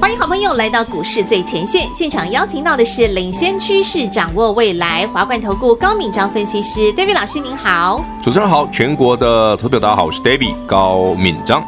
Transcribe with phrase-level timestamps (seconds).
[0.00, 8.04] 欢迎好朋友来到股市最前线现场，邀请到的是领先趋势、掌握未来华冠投顾高敏章分析师 David 老师，您好。
[8.22, 11.66] 主持人好，全国的投票大家好，我是 David 高敏章。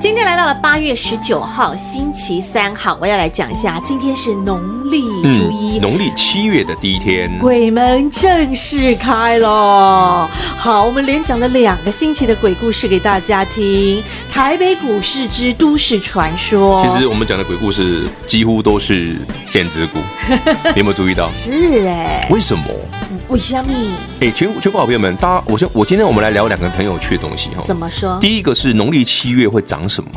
[0.00, 4.58] 今天来到了八月十九号星期三，好，我要来讲一下，今天是农
[4.90, 5.02] 历
[5.34, 10.26] 初一，农历七月的第一天，鬼门正式开了。
[10.56, 16.82] 好，我们连讲了两个星期的鬼故事给大家听，台北股市之都市传说。
[16.82, 19.18] 其实我们讲的鬼故事几乎都是
[19.52, 19.98] 电子股，
[20.74, 21.28] 你有没有注意到？
[21.28, 22.64] 是哎，为什么？
[23.30, 23.72] 为什么？
[24.20, 27.62] 哎，全全国好朋友们，大家，我先，我今天我们来聊两个很有趣的东西哈。
[27.64, 28.18] 怎么说？
[28.20, 30.10] 第一个是农历七月会长什么？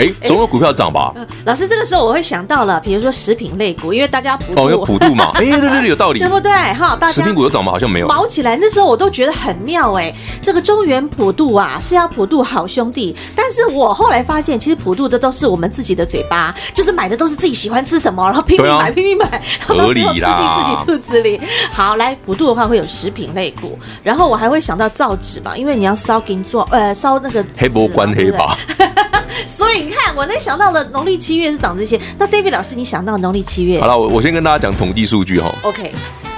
[0.00, 1.12] 哎，总有股票涨吧？
[1.44, 5.30] 老师，这个时候我会想到了，比如说食品类股，因为大家普哦，有普渡嘛？
[5.36, 6.50] 哎，对对对，有道理，对不对？
[6.50, 7.70] 哈，大家食品股有涨吗？
[7.70, 8.08] 好像没有。
[8.08, 10.12] 毛起来，那时候我都觉得很妙哎。
[10.42, 19.28] 这个中原普渡啊，是要普渡好兄弟，但是我后来发现，其实普渡的都是我们自己的嘴巴，就是买的都是自己喜欢吃什么，然后拼命买，拼命买，
[19.68, 21.40] 然后都没有吃进自己肚子里。
[21.70, 28.56] 好，来普渡的话会有食品类股，然后我还会想到造纸嘛，因为你要烧金做，呃，烧那个黑波关黑吧。
[29.48, 32.00] 所以你看，我能想到的农历七月是涨这些。
[32.18, 33.80] 那 David 老师，你想到农历七月？
[33.80, 35.54] 好了，我我先跟大家讲统计数据哈。
[35.62, 35.92] OK。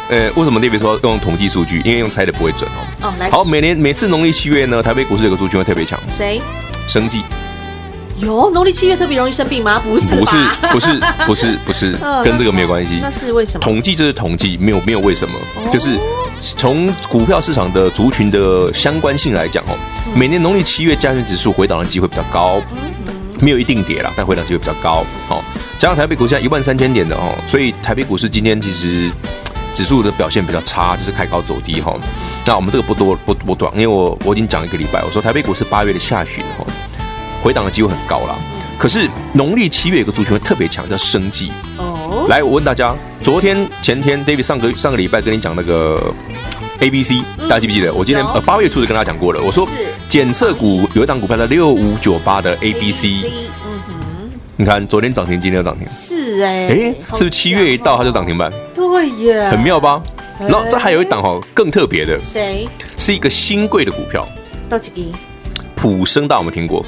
[0.08, 1.80] 呃，为什么 David 说用统计数据？
[1.84, 3.08] 因为用猜的不会准哦。
[3.08, 3.30] 哦，来。
[3.30, 5.98] 好，每年每次农历七月呢，台北股市有个族群会特别强。
[6.14, 6.40] 谁？
[6.86, 7.22] 生计。
[8.18, 9.80] 有农历七月特别容易生病吗？
[9.82, 10.36] 不是，不是，
[10.70, 11.92] 不是，不是，不是，
[12.22, 12.98] 跟这个没有关系。
[13.00, 13.60] 那是为什么？
[13.60, 15.34] 统计就是统计，没有没有为什么，
[15.72, 15.98] 就是。
[16.58, 19.78] 从股票市场的族群的相关性来讲哦，
[20.16, 22.60] 每年农历七月加权指数回档的机会比较高，
[23.42, 25.04] 没有一定跌啦，但回档机会比较高。
[25.26, 25.42] 好，
[25.76, 29.10] 加上台北股市现在一万三千点的哦，所以台北股市今天其实
[29.74, 31.92] 指数的表现比较差，就是开高走低哈。
[32.46, 36.66] 那我们这个不多不不短，因为我我已经讲一个礼拜，我说台北股市八月的下旬哦，
[37.42, 38.36] 回档的机会很高啦。
[38.78, 41.50] 可是农历七月有个族群会特别强，叫生技。
[41.78, 46.14] 哦，来，我问大家，昨天前天 David 上个上个礼拜跟你讲那个。
[46.80, 47.94] A B C，大家记不记得？
[47.94, 49.40] 我今天呃八月初就跟大家讲过了。
[49.40, 49.64] 我说
[50.12, 53.08] 检测股有一档股票在六五九八的 A B C，
[53.64, 58.52] 嗯哼，你看昨天涨停，今天又涨停，是哎，哎，是不是七月一到它就涨停板？
[58.74, 60.02] 对耶，很妙吧？
[60.38, 62.68] 然后这还有一档哦更特别的，谁？
[62.98, 64.28] 是一个新贵的股票，
[64.68, 65.00] 到几个？
[65.74, 66.84] 普生大家有没有听过？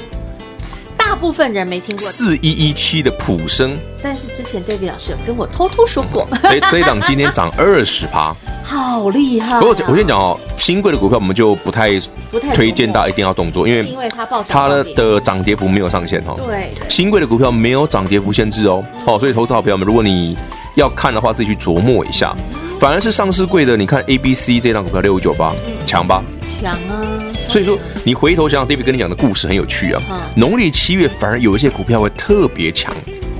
[0.95, 2.05] 大部分人没听过。
[2.05, 9.59] 四一一七的普生，但是之前 David 老师有跟我偷偷说过，哎，这一档今天涨二十趴， 好厉害！
[9.59, 11.91] 不过我先讲哦，新贵的股票我们就不太
[12.31, 16.33] 不太推荐大家一定要动作，因为因为它它的涨跌幅没有上限哈。
[16.43, 20.35] 对，新贵的股票没有涨跌幅限制哦，好，所以投资好朋友们，如果你
[20.75, 22.35] 要看的话，自己去琢磨一下。
[22.79, 25.53] 反而是上市贵的，你看 A B C 这档股票六五九八
[25.85, 26.23] 强吧？
[26.59, 27.05] 强啊！
[27.47, 30.01] 所以说你回头想想，David 跟你讲的故事很有趣啊。
[30.35, 32.91] 农历七月反而有一些股票会特别强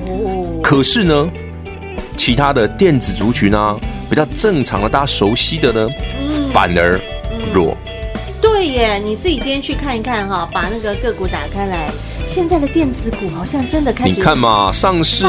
[0.06, 0.62] 哦。
[0.62, 1.28] 可是呢，
[2.16, 3.76] 其他的电子族群啊，
[4.12, 5.90] 比较正常的、大家熟悉的呢，
[6.54, 7.02] 反而
[7.56, 7.78] 弱。
[8.42, 11.90] 对耶，你自己今天去看一看哈，把那个个股打开来。
[12.28, 15.26] 现在的电子股好像真的开始，你看嘛，上市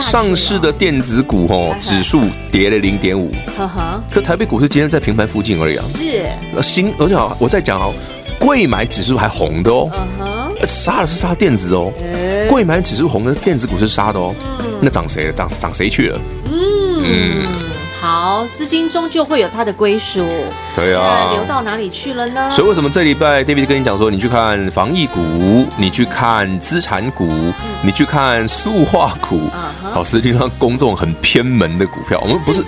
[0.00, 4.02] 上市的电子股哦，指数跌了零点五，呵呵。
[4.10, 5.84] 可台北股市今天在平盘附近而已啊。
[5.84, 6.62] 是。
[6.62, 7.94] 新，而且我再讲哦，
[8.40, 9.90] 柜买指数还红的哦，
[10.66, 11.92] 杀的是杀电子哦，
[12.48, 14.34] 柜买指数红的电子股是杀的哦，
[14.80, 15.32] 那涨谁了？
[15.32, 16.20] 涨涨谁去了？
[16.46, 17.46] 嗯。
[18.02, 20.26] 好，资金终究会有它的归属。
[20.74, 22.50] 对啊，流到哪里去了呢？
[22.50, 25.20] 所以为什么这礼拜 David 跟你讲说，你去看防疫股，
[25.76, 29.42] 你去看资产股，嗯、你去看塑化股，
[29.80, 32.64] 好，实际上公众很偏门的股票，我们不是。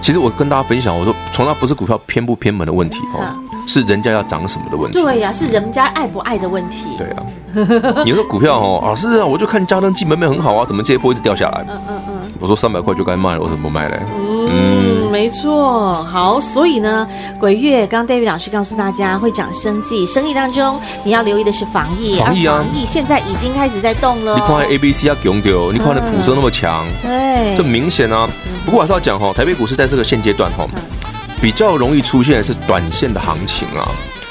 [0.00, 5.02] 其实我跟大家分享，我说从来不是股票偏不偏门的问题哦，嗯、是人家要涨什么的问题。
[5.02, 6.96] 对呀、啊，是人家爱不爱的问题。
[6.96, 11.66] 对啊，你说股票哦，老师啊，我就看佳能基本面很好啊，怎么这一波一直掉下来？
[11.68, 12.32] 嗯嗯嗯。
[12.38, 14.00] 我说三百块就该卖了，我怎么不卖嘞？
[14.16, 14.29] 嗯，
[15.10, 16.02] 没错。
[16.04, 17.06] 好，所以呢，
[17.38, 24.34] 鬼月刚刚 David 老师告诉大家会涨生计，生意当中你要留意的是防疫，防疫啊，防疫现在已经开始在动了。
[24.34, 28.28] 你看 A B C 要强掉，你看的普生那么强，对，这明显啊。
[28.64, 30.66] 不过还是要讲哈，台北股市在这个现阶段哈，
[31.42, 33.86] 比较容易出现的是短线的行情啊。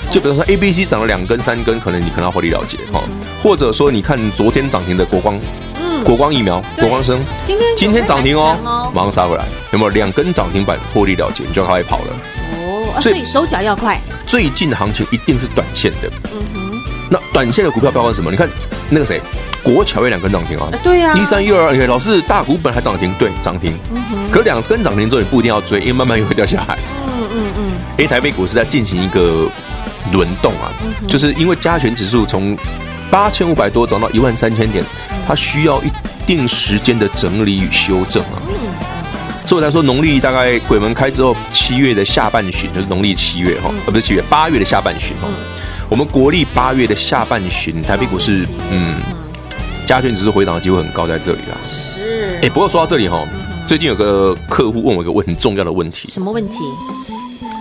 [0.09, 3.01] 就比如说 A B C 涨了两根三根，可能你可能要获利了结哈，
[3.43, 5.39] 或者说你看昨天涨停的国光。
[6.03, 12.05] 国光疫苗，国光生，今天今天涨停哦，马上杀回来，有没有两根涨停板获利了结，你就要开始跑了。
[12.53, 13.99] 哦，所以手脚要快。
[14.25, 16.09] 最近的行情一定是短线的。
[16.33, 16.71] 嗯哼，
[17.09, 18.29] 那短线的股票包括什么？
[18.31, 18.47] 你看
[18.89, 19.21] 那个谁，
[19.63, 20.69] 国桥也两根涨停啊。
[20.83, 21.13] 对呀。
[21.15, 23.73] 一三一二，老师大股本还涨停，对，涨停。
[23.91, 24.17] 嗯哼。
[24.31, 26.77] 可两根涨停之后，你不一定要追，因为慢慢又会掉下来。
[27.07, 27.63] 嗯嗯嗯。
[27.97, 29.47] 因为台北股市在进行一个
[30.13, 30.71] 轮动啊，
[31.07, 32.55] 就是因为加权指数从
[33.09, 34.83] 八千五百多涨到一万三千点，
[35.27, 35.89] 它需要一
[36.25, 38.41] 定时间的整理与修正啊。
[39.47, 45.27] 所以来说，农历大概鬼门开之后，七月的下半旬就是农历七月哈，呃不是七月，八月的下半旬哈。
[45.89, 48.97] 我们国历八月的下半旬，台北股市嗯，
[49.87, 51.57] 加权指数回档的机会很高，在这里啦。
[51.67, 52.39] 是。
[52.43, 53.27] 哎，不过说到这里哈，
[53.65, 56.07] 最近有个客户问我一个问很重要的问题。
[56.07, 56.59] 什么问题？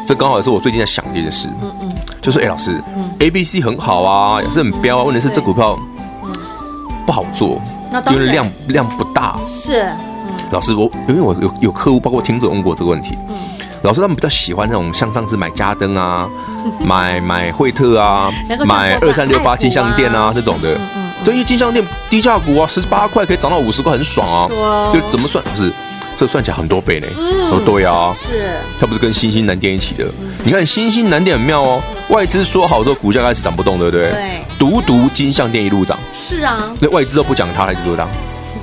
[0.07, 1.49] 这刚好也是我最近在想的一件事。
[1.63, 1.93] 嗯嗯。
[2.21, 2.79] 就是哎，老师
[3.21, 5.03] ，A B C 很好啊，也是很标啊。
[5.03, 5.79] 问题是这股票
[7.07, 7.61] 不好做，
[8.11, 9.39] 因为量量不大。
[9.49, 9.87] 是。
[10.51, 13.17] 老师，我因为我有有客户，包括听众问过这个问题。
[13.29, 13.37] 嗯，
[13.83, 16.29] 老师他们比较喜欢那种像上次买家登啊，
[16.85, 18.31] 买买惠特啊，
[18.67, 20.75] 买二三六八金像电啊这种的。
[20.75, 21.11] 嗯嗯。
[21.25, 24.47] 对，因为金像电低价股啊，十八块可以涨到五十块，很爽啊。
[24.93, 25.01] 对。
[25.01, 25.43] 就怎么算？
[25.45, 25.73] 老师，
[26.19, 27.07] 这算起来很多倍呢。
[27.17, 27.53] 嗯。
[27.53, 28.13] 哦，对啊。
[28.21, 28.57] 是。
[28.81, 30.05] 它不是跟新兴南电一起的？
[30.45, 34.11] 你看新兴南电很妙哦，外资说好之后，股价开始涨不动，对不对？
[34.11, 34.43] 对。
[34.59, 35.97] 独独金项店一路涨。
[36.13, 36.75] 是啊。
[36.81, 38.09] 那外资都不讲它，还是怎么涨？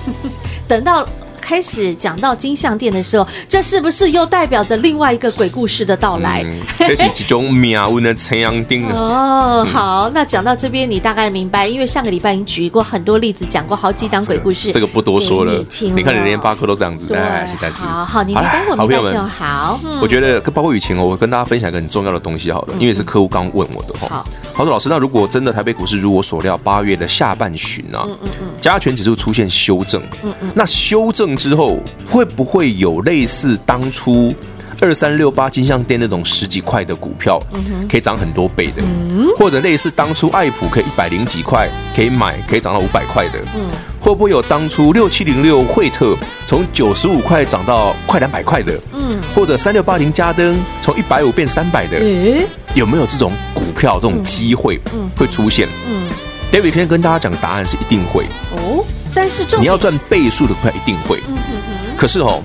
[0.68, 1.08] 等到。
[1.46, 6.44] 开始讲到金像店的时候，这是不是又代表着另外一个鬼故事的到来？
[6.76, 9.64] 这是几种妙运的陈阳丁哦。
[9.64, 15.54] 好，那讲到这边，你大概明白，因为上个礼拜已经举过很多例子，讲过好几档鬼故事，这个不多说了。
[15.54, 17.84] 你，你看，连联发科都这样子，对，实在是。
[17.84, 19.80] 好好，你明白我明白就好。
[20.02, 24.08] 我觉得包括雨晴哦，我跟大家分享一个很重要的东西好了，因为是客户刚问我的哈。
[24.10, 31.80] 好，好说老师，那如果真的台北股市如我所料，八月的下半旬啊，嗯嗯嗯，加权指数出现修正，嗯嗯，那修正之后。
[32.08, 34.34] 会不会有类似当初
[34.80, 37.42] 二三六八金像店那种十几块的股票，
[37.90, 38.84] 可以涨很多倍的？
[39.36, 43.40] 或者类似当初爱普可以一百零几块可以买，可以涨到五百块的？
[44.00, 46.16] 会不会有当初六七零六惠特
[46.46, 48.80] 从九十五块涨到快两百块的？
[49.34, 52.00] 或者三六八零加登从一百五变三百的？
[52.76, 54.80] 有没有这种股票这种机会
[55.18, 55.68] 会出现
[56.52, 58.86] ？David 今天跟大家讲的答案是一定会哦，
[59.16, 61.24] 但是你要赚倍数的快一定会。
[61.98, 62.44] 可是哦，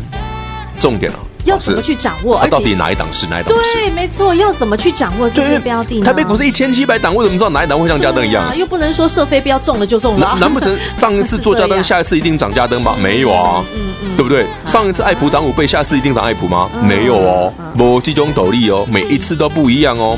[0.79, 2.39] 重点了，要怎么去掌握？
[2.41, 3.53] 它到底哪一档是哪一档？
[3.53, 6.05] 对，没错，要怎么去掌握这些标的呢？
[6.05, 8.57] 台北股市一千七百档，为什么知道哪一档会像加灯一样？
[8.57, 10.37] 又不能说射飞镖中了就中了。
[10.41, 12.95] 难不成上一次做加灯，下一次一定涨家登吗？
[13.03, 14.47] 没有啊，嗯嗯，对不对？
[14.65, 16.71] 上一次爱普涨五倍，下次一定涨爱普吗？
[16.81, 20.17] 没有哦，没这种斗笠哦，每一次都不一样哦。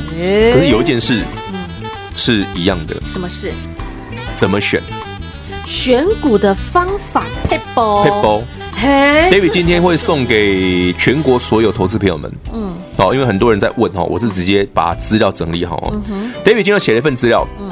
[0.52, 1.22] 可是有一件事，
[2.16, 2.94] 是一样的。
[3.06, 3.50] 什么事？
[4.37, 4.82] 怎么选？
[5.64, 8.43] 选股的方法，撇步，撇步。
[9.31, 16.03] David 今天会送给全国所有投资朋友们，嗯，好，因为很多人在问哈，我是直接把资料整理好哦。
[16.44, 17.70] David 今天写了一份资料，嗯，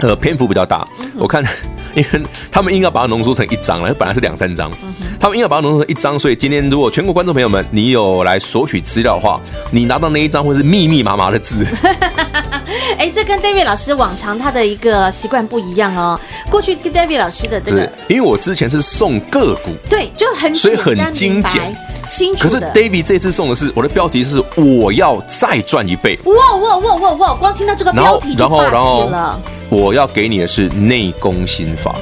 [0.00, 0.86] 呃，篇幅比较大，
[1.16, 1.44] 我看，
[1.94, 2.20] 因为
[2.50, 4.68] 他们硬要把它浓缩成一张了，本来是两三张，
[5.20, 11.64] 他们硬要把它浓缩成一张，所以今天如果全国观众朋友们，你有来索取资料的话，你拿到那一张会是密密麻麻的字。
[12.96, 16.18] 哎，这跟 David 老师往常他的一个习惯不一样哦。
[16.50, 21.76] 过去跟 David 老师的这个，因为我之前是送个股，对，就很所以很精简
[22.08, 22.44] 清楚。
[22.44, 26.18] 可是 David 这次送的是我的标题是我要再赚一倍。
[26.24, 27.34] 哇哇哇哇哇！
[27.34, 28.70] 光听到这个标题就霸气了。
[28.70, 31.94] 然后然后我要给你的是内功心法。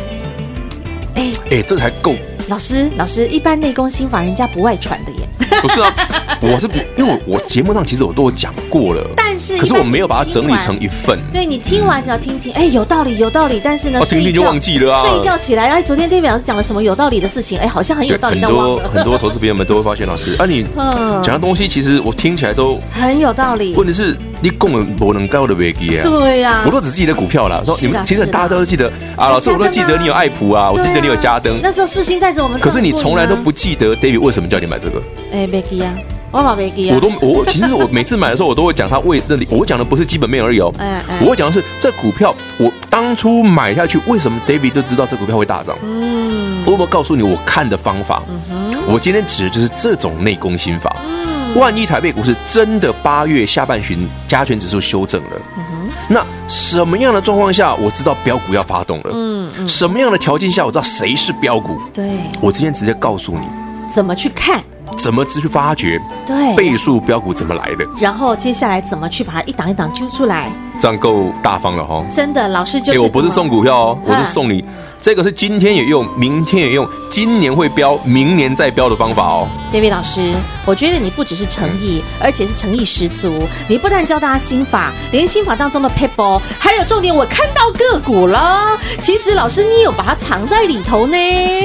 [1.15, 2.15] 哎哎，这才够。
[2.49, 5.16] 老师老师，一般内功心法人家不外传的耶。
[5.62, 5.93] 不是啊，
[6.40, 11.19] 我是不，因为我我节目上其实我都有讲过了，但是可是我没有把它整理成一份。
[11.32, 15.02] 对，你听完你要听听，哎，有道理有道理，但是呢，听听就忘记了啊。
[15.02, 17.58] 睡一觉起来，哎，昨天 David 老师讲了什么有道理的事情？
[17.58, 18.82] 哎，好像很有道理，但忘了。
[18.84, 20.64] 很多很多投资朋友们都会发现，老师，啊，你
[21.22, 23.74] 讲的东西其实我听起来都很有道理。
[23.74, 26.02] 问题是，你供了不能高的危机啊？
[26.02, 27.64] 对呀，我都只记得股票了。
[27.64, 31.58] 说你们其实大家都记得啊，老师我都记得你有爱普啊，我记得你有家登。
[31.62, 35.02] 那时候世新带着我们，可是你从来都不记得 David 为什么叫你买这个？
[35.32, 35.94] 哎，危机啊！
[36.32, 40.70] 我都我其实我每次买的时候，我都会讲它为那里，我讲的不是基本面而已哦，
[41.20, 45.74] 我会讲的是这股票我当初买下去，为什么 David 就知道这股票会大涨？
[45.82, 48.22] 嗯，我有没有告诉你我看的方法？
[48.86, 50.94] 我今天指的就是这种内功心法。
[51.56, 55.31] 万一台北股市真的八月下半旬加权指数修正了，
[56.08, 59.10] 那什么样的状况下我知道标股要发动了？
[59.13, 61.81] 嗯，什么样的条件下我知道谁是标股？
[61.93, 62.10] 对，
[62.41, 63.48] 我今天直接告诉你
[63.93, 64.63] 怎么去看。
[64.96, 66.01] 怎么去发掘？
[66.25, 67.84] 对，倍数标股怎么来的？
[67.98, 70.51] 然后接下来怎么去把它一档一档揪出来？
[70.81, 72.05] 这样够大方了哈！
[72.08, 73.01] 真的，老师就是。
[73.01, 74.65] 我不是送股票哦，我是送你
[75.06, 79.48] 这个是今天也用，明天也用，今年会标，明年再标的方法哦。
[79.72, 80.34] David 老师，
[80.65, 83.41] 我觉得你不只是诚意，而且是诚意十足。
[83.69, 88.77] 你不但教大家心法，连心法当中的撇步，还有重点，我看到个股了。
[89.01, 91.17] 其实老师，你有把它藏在里头呢。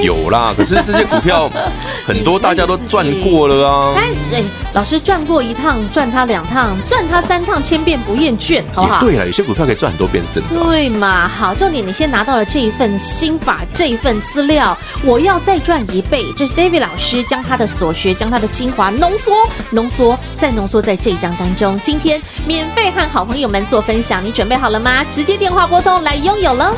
[0.03, 1.49] 有啦，可是这些股票
[2.05, 3.93] 很多大家都赚过了啊。
[3.97, 4.43] 哎，哎，
[4.73, 8.99] 老师赚过一趟，赚它两趟，赚它三趟，千遍不厌倦，好不好？
[8.99, 10.63] 对啊，有些股票可以赚很多遍是真的。
[10.63, 11.27] 对嘛？
[11.27, 16.25] 好，重点你先拿到了这一份心法，这一份资料，我要再赚一倍。
[16.35, 19.33] 这是 David 老师将他的所学，将他的精华浓缩、
[19.71, 21.79] 浓缩再浓缩在这一章当中。
[21.81, 25.03] 今天免费和好朋友们做分享，你准备好了吗？
[25.09, 26.75] 直接电话拨通来拥有喽。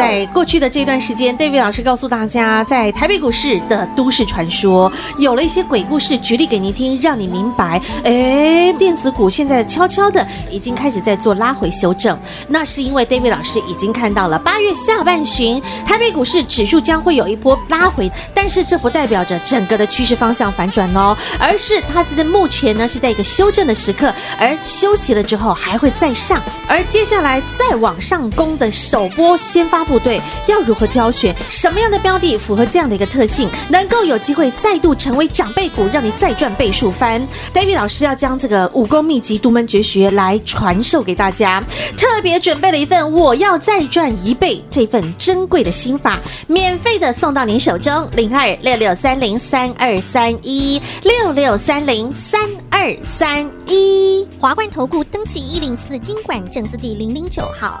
[0.00, 12.18] 在过去的这段时间，David 老师告诉大家，在台北股市的都市传说，有了一些鬼故事，举例给您听，让你明白，哎，电子股现在悄悄的已经开始在做拉回修正。
[12.48, 29.89] 那是因为 David 老师已经看到了八月下半旬，台北股市指数将会有一波拉回，但是这不代表着整个的趋势方向反转哦，而是它是在目前呢是在一个修正的时刻，而休息了之后还会再上，而接下来再往上攻的首波先发。
[29.90, 37.20] 部队要如何挑选什么样的标的符合这样的一个特性，能够有机会再度成为长辈股，让你再赚倍数翻
[37.52, 41.60] ？David 老师要将这个武功秘籍、独门绝学来传授给大家，
[41.96, 57.80] 特别准备了一份我要再赚一倍这份珍贵的心法，免费的送到您手中，零二六六三零三二三一六六三零三二三一华冠投顾登记一零四金管证字第零零九号。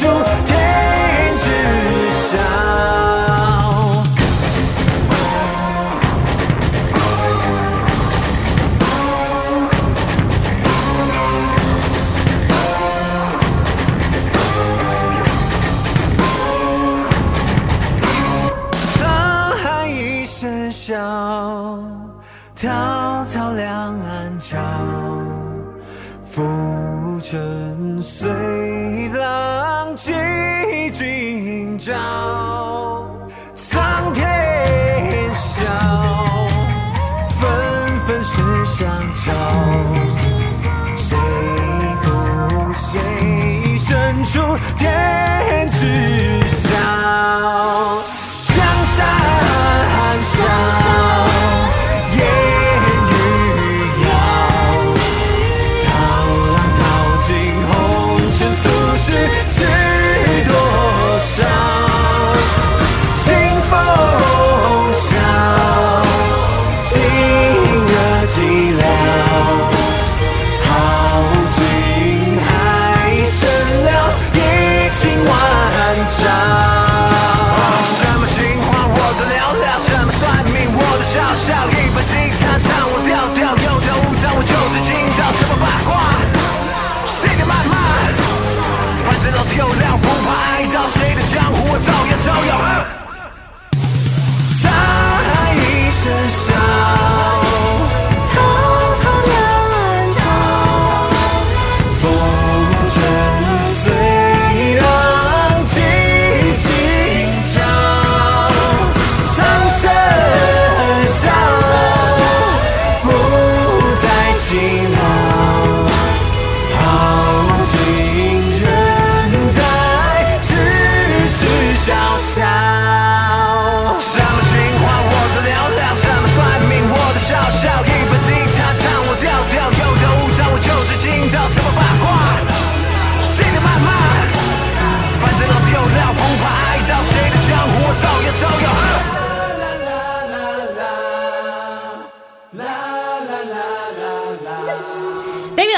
[0.00, 1.44] 天知
[2.10, 2.38] 晓。
[18.96, 18.98] 沧
[19.56, 20.94] 海一声笑，
[22.56, 23.70] 滔滔两
[24.02, 24.58] 岸潮，
[26.28, 26.42] 浮
[27.22, 28.28] 沉随
[31.84, 31.92] 照
[33.54, 34.24] 苍天
[35.34, 35.62] 笑，
[37.28, 39.30] 纷纷世上潮，
[40.96, 41.14] 谁
[42.02, 44.40] 负谁胜出？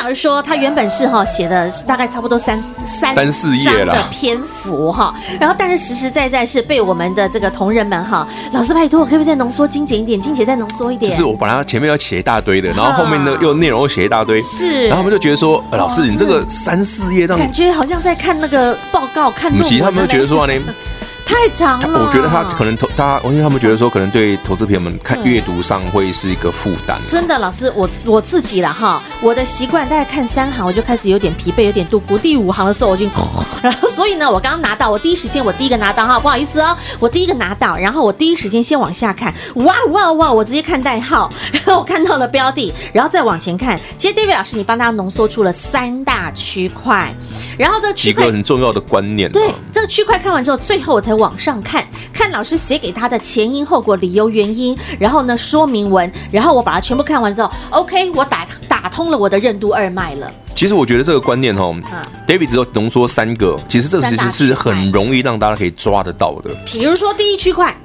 [0.07, 10.21] 而说他原本是哈写的大概差不多三三三四页了的篇幅哈，然后但是实实在在是被我们的这个同仁们哈，老师拜托，可不可以再浓缩精简一点？
[10.21, 11.11] 精简再浓缩一点。
[11.11, 19.69] 就是我本来前面要写一大堆的，然后后面呢又内容又写一大堆，是，然后他们就觉得说，老师你这个三四页这样，感觉好像在看那个报告，看论文。
[19.69, 20.53] 其实他们就觉得说呢。
[21.27, 26.99] 太长了，我觉得他可能投他，因为他们觉得说可能对投资朋友们看阅读上会是一个负担。
[27.09, 32.17] 真的，老师，我我自己了哈，我的习惯大概看三行我就开始有点疲惫，有点度过。
[32.17, 33.07] 第五行的时候我就，
[33.61, 43.79] 然后所以呢，我刚刚拿到，我第一时间我第一个拿到哈，不好意思哦，我第一个拿到，然后我第一时间先往下看，哇哇哇，我直接看代号， 然后我看到了标的，然后再往前看。
[43.97, 47.13] 其实 David 老师，你帮大家浓缩出了三大区块，
[47.59, 49.31] 然后这个区块几个很重要的观念。
[49.33, 51.85] 对，这个区块看完之后，最后我才往上看。
[52.13, 60.33] 看老师写给他的前因后果、理由、原因，然后呢说明文，然后我把它全部看完之后，OK，我打打通了我的任督二脉了。
[60.55, 66.51] 其实我觉得这个观念哈、哦嗯、，David 只有浓缩三个，其实这其实是很容易让大家可以抓得到的。
[66.65, 67.77] 比如说第一区块，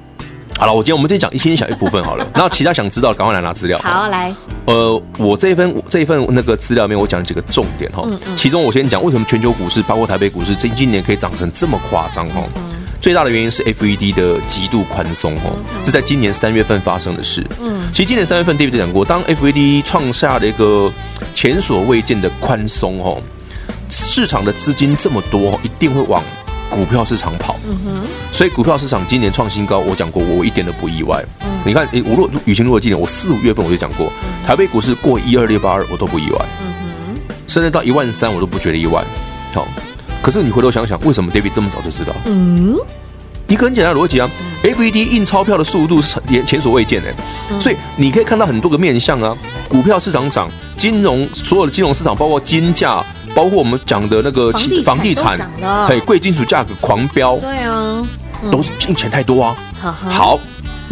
[0.62, 3.80] 好了，我今天我们再讲一先讲一部分好了， 然后其他想知道的赶快来拿资料。
[3.80, 4.32] 好，来，
[4.66, 12.44] 呃，我这一份这一份那个资料里面，我讲几个重点哈、哦嗯嗯，其中我先讲为什么全球股市包括台北股市今今年可以涨成这么夸张哈。
[12.58, 12.62] 嗯
[13.02, 17.44] 最大的原因是 FED 的极度宽松哦，这在今年三月份发生的事。
[17.60, 20.94] 嗯，其实今年三月份 David 讲过，当 FED 创下了一个
[21.34, 23.20] 前所未见的宽松哦，
[23.90, 26.24] 市场的资金这么多，一定会往
[26.72, 27.58] 股票市场跑。
[27.68, 31.24] 嗯哼，所以股票市场今年创新高，我讲过，我一点都不意外。
[31.42, 34.12] 嗯，你看，我若雨晴如果今年，我四五月份我就讲过，
[34.48, 36.46] 台北股市过一二六八二，我都不意外。
[36.64, 39.04] 嗯哼，甚至到一万三，我都不觉得意外。
[39.54, 39.68] 好。
[40.24, 42.14] 可是你回头想想，为什么 David 这么早就知道？
[42.26, 42.78] 嗯，
[43.48, 44.30] 一个很简单的逻辑啊
[44.64, 47.12] ，FED 印钞票的速度是前前所未见的，
[47.60, 49.36] 所以你可以看到很多个面向啊，
[49.68, 53.04] 股票市场涨，金融所有的金融市场，包括金价，
[53.36, 54.52] 包括我们讲的那个
[54.84, 55.38] 房地产，
[55.88, 58.04] 嘿，贵金属价格狂飙，对啊，
[58.52, 59.56] 都是进钱太多啊。
[59.80, 60.40] 好。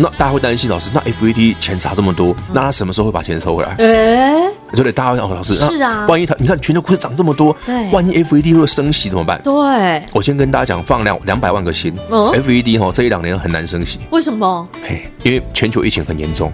[0.02, 3.71] 那大家会担心老师，那 FED 钱砸这么多，那他什么时候会把钱收回来？
[3.80, 4.89] 哎，对？
[4.93, 9.41] 大家会讲老师，是啊，万一他你看全球股市涨这么多，对，万一 FED 会升息怎么办？
[9.43, 14.65] 对，我先跟大家讲，放两两百万个心，FED 哈这一两年很难升息，为什么？
[14.88, 16.49] 嘿，因为全球疫情很严重，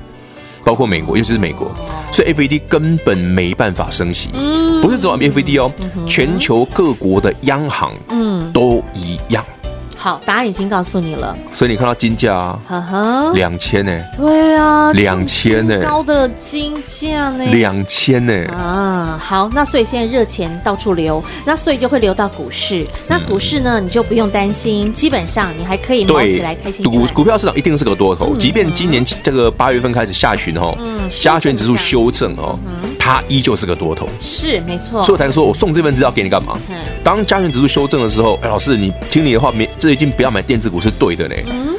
[0.64, 1.72] 包括美国，尤其是美国，
[2.12, 4.32] 所以 FED 根本没办法升息。
[4.34, 5.72] 嗯，不是只有 FED 哦，
[6.06, 9.44] 全球各国的央行，嗯，都一样。
[9.98, 11.36] 好，答案已经告诉你了。
[11.52, 14.04] 所以你看到金价啊，两千呢？
[14.16, 15.80] 对啊，两千呢？
[15.82, 17.44] 高的金价呢？
[17.46, 18.46] 两千呢？
[18.54, 22.86] 啊，好，那所以现在热钱到处流，那所以就会流到股市。
[23.08, 26.86] 那股市呢，你就不用担心，基本上你还可以买起来开心。
[26.86, 30.78] 股股票市场一定是个多头，即便今年这个八月份开始下旬哦，
[31.10, 32.60] 加权指数修正哦，
[33.06, 34.10] 它依旧是个多头。
[34.20, 35.04] 是没错。
[35.04, 36.58] 所以我才说我送这份资料给你干嘛？
[37.04, 39.96] 当加权指数修正的时候，哎，老师你听你的话没这。
[39.96, 41.36] 最近不要买电子股是对的呢。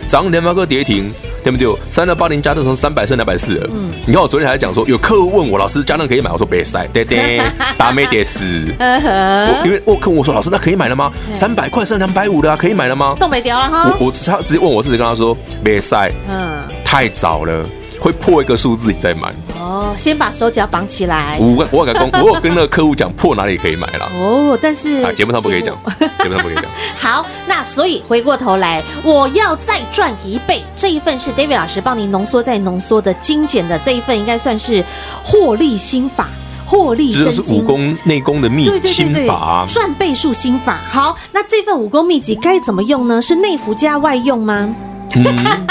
[0.07, 1.13] 早上联发科跌停，
[1.43, 1.67] 对不对？
[1.91, 3.69] 三六八零加登从三百升两百四了。
[3.75, 6.31] 嗯，你看我昨天还在讲说，有客户问我老师，加能可以买？
[6.31, 7.43] 我说别塞，对对，
[7.77, 8.73] 打没跌死。
[8.79, 11.13] 我因为我客户我说老师，那可以买了吗？
[11.35, 13.17] 三百块升两百五的啊，可以买了吗？
[13.19, 13.97] 都没掉了哈。
[13.99, 17.67] 我我他直接问我自己跟他说别塞，嗯，太早了。
[18.07, 21.37] 会破一个数字你再买哦，先把手脚绑起来。
[21.41, 21.93] 我我跟
[22.23, 25.77] 我有跟那个客户讲破哪里可以买了哦，但是啊节目上不可以讲，
[26.21, 26.67] 节目上不可以讲。
[26.97, 30.63] 好，那所以回过头来，我要再赚一倍。
[30.77, 34.85] 这一份是 David 老师帮你浓缩再浓缩的精简的这一份，应该算是
[35.25, 36.29] 获利心法，
[36.65, 40.79] 获利这是武功内功的秘心法，赚倍数心法。
[40.89, 43.21] 好，那这份武功秘籍该怎么用呢？
[43.21, 44.73] 是内服加外用吗？
[45.15, 45.67] 嗯，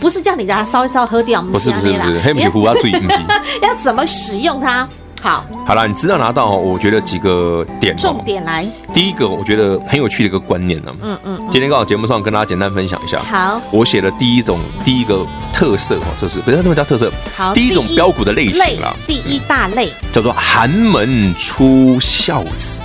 [0.00, 2.92] 不不是叫你把它烧一烧喝掉，不是不是不是，黑米糊要注意，
[3.62, 4.88] 要怎么使用它？
[5.20, 8.64] 好，好了，你资料拿到哦，我觉得几个点，重点来。
[8.94, 10.94] 第一个，我觉得很有趣的一个观念呢。
[11.02, 11.46] 嗯嗯。
[11.50, 13.18] 今天刚好节目上跟大家简单分享一下。
[13.28, 13.60] 好。
[13.72, 17.10] 我写的第一种第一个特色哦，这是不是那么叫特色？
[17.36, 17.52] 好。
[17.52, 22.84] 第一种标股的类型啦，第一大类叫做寒门出孝子。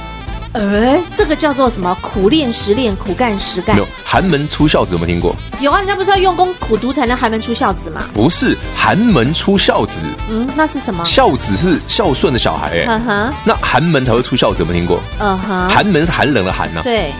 [0.54, 1.96] 哎，这个叫做什么？
[2.02, 3.76] 苦练实练，苦干实干。
[3.76, 5.36] 没有，寒门出孝子有没有听过？
[5.60, 8.04] 有啊，人家不是要用功苦读才能寒门出孝子吗？
[8.14, 10.00] 不是，寒门出孝子。
[10.30, 11.04] 嗯，那是什么？
[11.06, 13.34] 孝子是孝顺的小孩，哎，嗯哼。
[13.44, 15.00] 那寒门才会出孝子，有没有听过？
[15.20, 15.70] 嗯哼。
[15.70, 16.82] 寒门是寒冷的寒呐。
[16.84, 17.12] 对。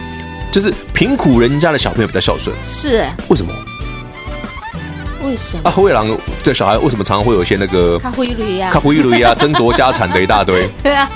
[0.52, 2.54] 就是贫苦人家的小朋友比较孝顺。
[2.64, 3.04] 是。
[3.26, 3.52] 为什么？
[5.26, 5.68] 为什么？
[5.68, 6.06] 啊，灰狼
[6.42, 7.98] 对小孩为什么常常会有一些那个？
[7.98, 10.68] 卡灰驴呀，卡灰驴呀， 争夺家产的一大堆。
[10.82, 11.08] 对啊，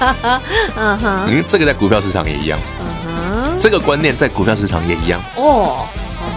[0.77, 1.27] 嗯哼。
[1.31, 2.59] 你看这个在股票市场也一样。
[2.81, 5.85] 嗯哼这个观念在股票市场也一样哦，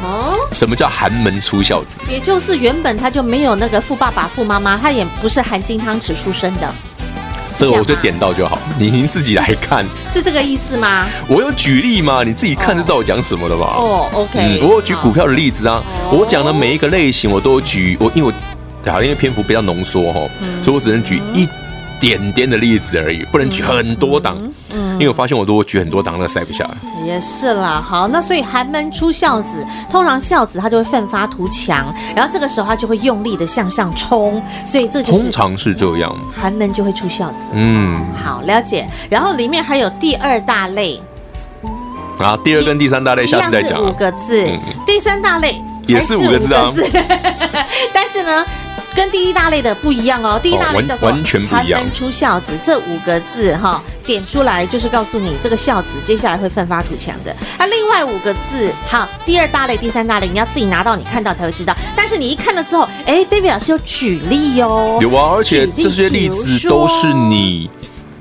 [0.03, 1.87] 嗯，什么叫寒门出孝子？
[2.09, 6.73] 也就是原本他就没有那个富爸爸、富妈妈，他也不是含金汤匙出生的。
[7.57, 11.05] 这个我就点到就好，您您自己来看，是这个意思吗？
[11.27, 12.23] 我有举例吗？
[12.23, 13.75] 你自己看就知道我讲什么了吧？
[13.77, 18.33] 哦，OK，嗯，我有举股票的例子啊，我讲的每一个类型我都有举，我因为
[18.83, 20.21] 我好因为篇幅比较浓缩哈，
[20.63, 21.47] 所以我只能举一
[22.01, 24.35] 点点的例子而已，不能举很多档。
[24.73, 26.71] 嗯，因为我发现我如果举很多档，那塞不下来。
[27.05, 37.35] 也是啦，好，那所以寒门出孝子，通常孝子他就会奋发图强，然后这个时候他就会用力的向上冲，所以这就是通常是这样，寒门就会出孝子。
[37.53, 38.87] 嗯，好，了解。
[39.07, 40.99] 然后里面还有第二大类，
[42.17, 43.79] 啊，第二跟第三大类下次再讲。
[43.79, 44.43] 五个字，
[44.87, 46.73] 第三大类也是五个字啊，
[47.93, 48.43] 但是呢。
[48.95, 51.79] 跟第一大类的不一样哦，第一大类叫做完全不一样。
[51.79, 57.35] 寒门出孝子这五个字哈，点出来就是告诉你这个孝子接下来会奋发图强的。
[57.57, 61.75] 那另外五个字，好，第二大类、第三大类，你要自己拿到你看到才会知道。
[61.95, 67.69] 但是你一看了之后，哎，David 老师有举例哟，有啊，而且这些例子都是你。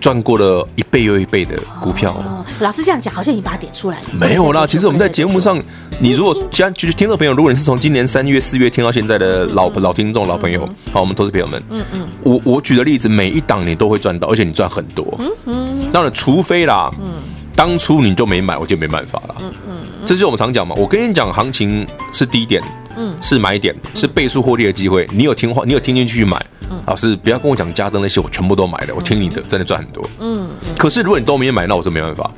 [0.00, 2.12] 赚过了一倍又一倍的股票。
[2.12, 4.04] 哦，老师这样讲，好像已经把它点出来了。
[4.12, 5.62] 没有啦，其实我们在节目上，
[6.00, 15.06] 你如果家就是听众朋友，如果你是从今年三月、四月听到现在的老老听众、老朋友，好，我们投资朋友们，嗯嗯，我我举的例子，每一档你都会赚到，而且你赚很多。
[15.18, 17.12] 嗯嗯，当然，除非啦，嗯，
[17.54, 19.34] 当初你就没买，我就没办法了。
[19.40, 22.62] 嗯嗯，这就是我们常讲嘛，我跟你讲，行情是低点，
[23.00, 26.44] 嗯，是买点，是倍数获利的机会，你有听话，你有听进去买。
[26.86, 28.94] 老师，不要跟我讲加登那些，我全部都买了。
[28.94, 30.08] 我听你的，真的赚很多。
[30.20, 32.30] 嗯，可是如果你都没有买，那我就没办法。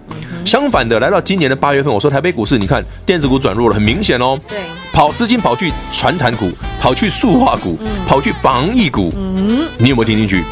[0.44, 4.38] 相反的，来到今年的八月份，我说台北股市，你看电子股转弱了，很明显哦。
[4.48, 4.60] 对，
[4.92, 9.12] 跑资金跑去传产股，跑去塑化股，跑去防疫股。
[9.16, 10.44] 嗯，你有没有听进去？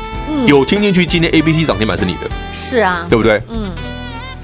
[0.46, 2.31] 有听进去，今天 A、B、C 涨停板是你的。
[2.53, 3.40] 是啊，对不对？
[3.49, 3.70] 嗯，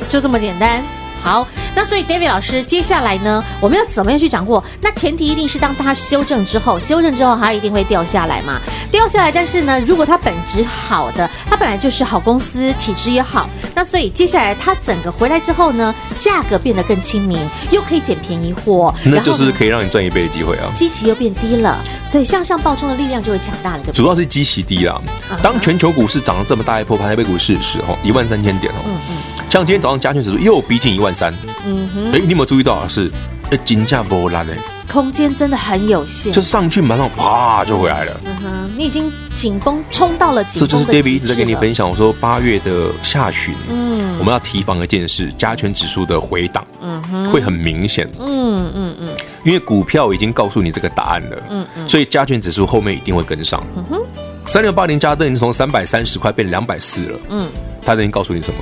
[0.09, 0.83] 就这么简单。
[1.27, 4.63] 好，那所以 David 老师，接下来呢，我们要怎么样去掌握？
[4.81, 8.61] 那前提一定是当它修正之后，修正之后它一定会掉下来嘛？
[8.93, 17.41] 掉下来，但是呢，如果它本质好的，它本来就是好公司，体质也好，那所以接下来它整个回来之后呢，价格变得更亲民，
[17.73, 20.71] 又可以捡便宜货，那就是可以让你赚一倍的机会啊。
[20.77, 23.97] 基期又变低了，所以向上暴冲的力量就会强大了，对不对？
[23.97, 25.03] 主要是基期低啊。
[25.43, 28.77] 当全球股市涨了这么大一波，台北股市时候一万三千点哦。
[28.87, 29.17] 嗯嗯。
[29.57, 31.33] 像今天早上加权指数又逼近一万三，
[31.65, 33.11] 嗯哼，哎，你有没有注意到是，
[33.51, 49.09] 哎，金价波澜哎，空间真的很有限，就上去马上啪就回来了，嗯哼，你已经紧绷冲到了紧绷，这就是 David 一直在跟你分享，我说八月的下旬，嗯，我们要提防一件事，加权指数的回档，嗯哼，会很明显，嗯嗯嗯，
[49.43, 54.03] 因为股票已经告诉你这个答案了，嗯嗯，所以加权指数后面一定会跟上，嗯哼，
[54.45, 57.49] 三六八零加登已经从三百三十块变两百四了，嗯，
[57.83, 58.61] 他已经告诉你什么？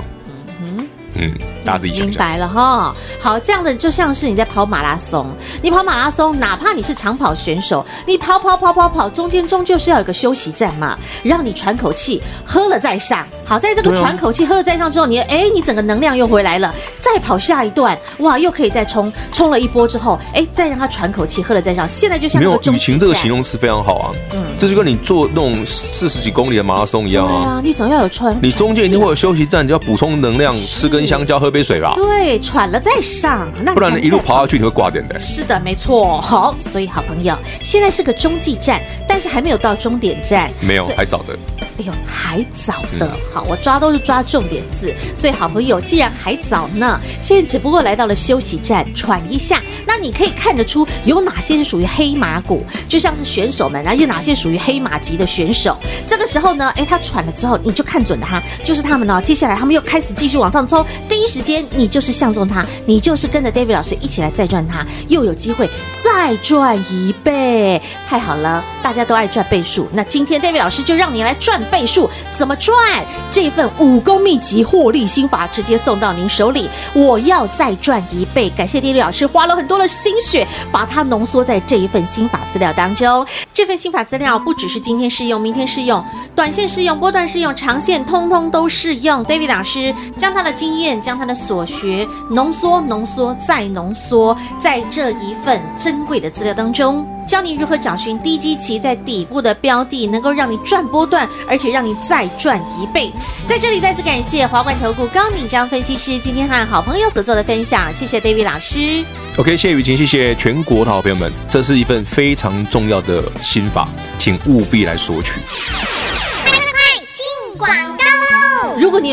[1.17, 1.33] 嗯，
[1.65, 2.03] 大家自己。
[2.03, 2.95] 明白了哈。
[3.21, 5.27] 好，这样的就像是你在跑马拉松，
[5.63, 13.27] 你跑马拉松，哪怕你是长跑选手，你跑跑跑跑跑，中间终究是要有个休息站嘛，让你喘口气，喝了再上。
[13.45, 21.89] 好，在这个喘口气、喝了再上之后，你哎，你整个能量又回来了，再跑下一段，哇，又可以再冲，冲了一波之后，哎，再让他喘口气，喝了再上。
[21.89, 31.93] 现在就像没有雨晴这个形容词非常好啊，嗯，这就跟你做那种四十几公里的马拉松一样啊，你总要有喘，你中间一定会有休息站，你要补充能量，吃根香蕉，喝杯水吧。
[31.95, 35.19] 对，喘了再上，那不然一路跑下去你会挂点的。
[35.19, 36.21] 是的，没错。
[36.21, 38.81] 好，所以好朋友，现在是个中继站，
[39.15, 41.39] 但是还没有到终点站，没有，还早的。
[41.61, 65.71] 哎呦，还早的，好，我抓都是抓重点字，所以好朋友，既然还早呢，现在只不过来到了休息站，喘一下，那你可以看得出有哪些是属于黑马股，就像是选手们然后，有哪些属于黑马级的选手，这个时候呢，哎，他喘了之后，你就看准了他，就是他们呢，接下来他们又开始继续往上冲，第一时间你就是相中他，你就是跟着 David 老师一起来再赚他，又有机会
[66.05, 73.05] 再赚一倍，太好了，大家都爱赚倍数，那今天 David 老师就让你来赚倍数，怎么赚？
[73.31, 83.27] 这份武功秘籍获利心法直接送到您手里，我要再赚一倍，感谢 David 老师花了很多的心血，把它浓缩在这一份心法资料当中。
[83.53, 89.25] 这份心法资料不只是今天适用，明天适用，短线适用，波段适用，长线通通都适用。
[89.25, 97.07] David 老师将他的经验，将他的所学浓缩、浓缩再浓缩，在这一份珍贵的资料当中。
[97.27, 103.11] 教你如何找寻低基期在底部的标的，能够让你赚波段，而且让你再赚一倍。
[103.47, 109.05] 在这里再次感谢华冠投顾高敏章分析师今天和好朋友所做的分享，谢谢 David 老师。
[109.37, 115.41] OK，谢谢雨晴，谢谢全国的好朋友们，这是一份非常重要的心法，请务必来索取。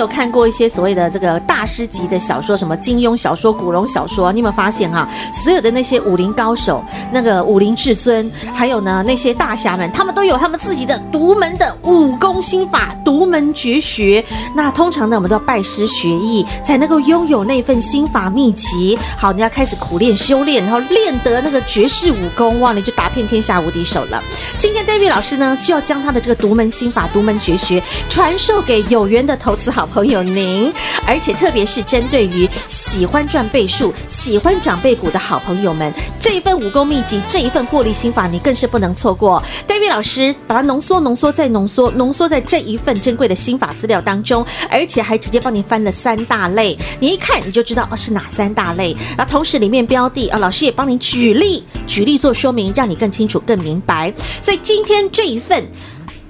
[0.02, 5.10] 有看过一些所谓的这个大师级的小说，什么金庸小说、古龙小说，你有没有发现哈、啊？
[5.32, 6.84] 所有的那些武林高手，
[7.14, 14.24] 那个武林至尊，还有呢那些大侠们，他们都有他们自己的独门的武功心法、独门绝学。
[14.56, 18.98] 那通常呢，我们都要拜师学艺，才能够拥有那份心法秘籍。
[19.16, 24.22] 好，你要开始苦练修炼，然后练得那个绝世武功，哇，你就打遍天下无敌手了。
[24.58, 30.72] 今天 David 老师呢，就要将他的这个独门心法、独门绝学传授给有缘的投资好朋友您，
[31.06, 39.42] 而且特别是针对于喜欢赚倍数、喜欢涨倍股的好朋友们，这一份武功秘籍、这一份获利心法，你更是不能错过。
[39.68, 48.96] David 老师把它浓缩、浓缩再浓缩，浓缩在这一份珍贵的心法资料当中，而且还直接帮你翻了三大类，你一看你就知道哦是哪三大类。
[49.18, 54.14] 那同时里面标的啊，老师也帮你举例、举例做说明，让你更清楚、更明白。
[54.42, 55.66] 所以今天这一份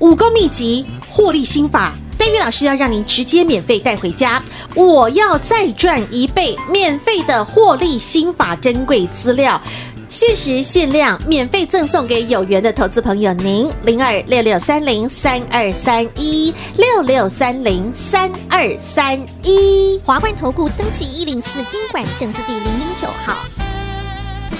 [0.01, 1.93] 武功秘籍、获利心法。
[2.17, 4.41] David 老师要让您直接免费带回家，
[4.73, 9.61] 我要再赚一倍，免费的获利心法珍贵资料，
[10.09, 13.69] 限时限量，免费赠送给有缘的投资朋友您。
[13.83, 23.35] 零二六六三零三二三一六六三零三二三一，华冠投顾登记一零四经管证字第零零九号，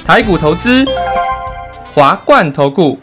[0.06, 0.86] 台股投资。
[1.94, 2.98] 华冠投顾，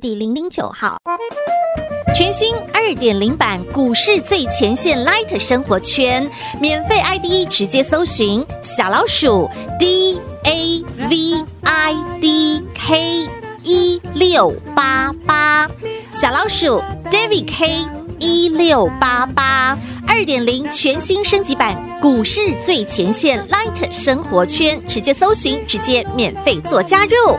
[0.00, 0.96] 第零零九号，
[2.14, 9.46] 全新二点零版股市最前线 Light 生活圈，免费 ID 直接搜寻小老鼠
[9.78, 13.28] D A V I D K
[13.62, 15.68] 一六八八，
[16.10, 17.86] 小老鼠 David K
[18.18, 19.76] 一六八八。
[20.08, 27.38] 二点零全新升级版股市最前线 Light 生活圈，直接搜寻，直接免费做加入。